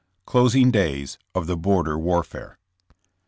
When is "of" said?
1.35-1.45